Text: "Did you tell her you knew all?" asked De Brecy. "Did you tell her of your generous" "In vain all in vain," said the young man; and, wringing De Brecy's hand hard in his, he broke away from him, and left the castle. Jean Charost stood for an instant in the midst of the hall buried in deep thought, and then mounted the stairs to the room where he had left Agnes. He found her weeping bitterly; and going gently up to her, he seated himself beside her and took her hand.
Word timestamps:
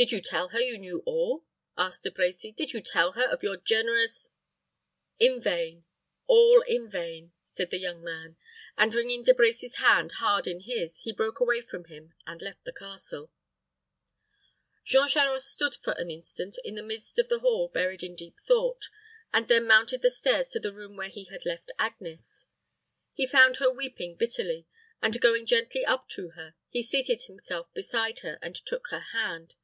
"Did 0.00 0.12
you 0.12 0.20
tell 0.22 0.50
her 0.50 0.60
you 0.60 0.78
knew 0.78 1.02
all?" 1.06 1.44
asked 1.76 2.04
De 2.04 2.12
Brecy. 2.12 2.54
"Did 2.54 2.72
you 2.72 2.80
tell 2.80 3.14
her 3.14 3.24
of 3.24 3.42
your 3.42 3.56
generous" 3.56 4.30
"In 5.26 5.40
vain 5.40 5.86
all 6.28 6.60
in 6.68 6.88
vain," 6.88 7.32
said 7.42 7.70
the 7.72 7.80
young 7.80 8.00
man; 8.04 8.36
and, 8.76 8.94
wringing 8.94 9.24
De 9.24 9.34
Brecy's 9.34 9.78
hand 9.78 10.12
hard 10.18 10.46
in 10.46 10.60
his, 10.60 11.00
he 11.00 11.10
broke 11.12 11.40
away 11.40 11.62
from 11.62 11.86
him, 11.86 12.14
and 12.24 12.40
left 12.40 12.62
the 12.62 12.72
castle. 12.72 13.32
Jean 14.84 15.08
Charost 15.08 15.50
stood 15.50 15.74
for 15.74 15.94
an 15.94 16.12
instant 16.12 16.58
in 16.62 16.76
the 16.76 16.82
midst 16.84 17.18
of 17.18 17.28
the 17.28 17.40
hall 17.40 17.66
buried 17.66 18.04
in 18.04 18.14
deep 18.14 18.38
thought, 18.38 18.90
and 19.32 19.48
then 19.48 19.66
mounted 19.66 20.02
the 20.02 20.10
stairs 20.12 20.50
to 20.50 20.60
the 20.60 20.72
room 20.72 20.94
where 20.96 21.08
he 21.08 21.24
had 21.24 21.44
left 21.44 21.72
Agnes. 21.76 22.46
He 23.14 23.26
found 23.26 23.56
her 23.56 23.68
weeping 23.72 24.14
bitterly; 24.14 24.68
and 25.02 25.20
going 25.20 25.44
gently 25.44 25.84
up 25.84 26.08
to 26.10 26.28
her, 26.36 26.54
he 26.68 26.84
seated 26.84 27.22
himself 27.22 27.74
beside 27.74 28.20
her 28.20 28.38
and 28.40 28.54
took 28.54 28.86
her 28.90 29.00
hand. 29.00 29.56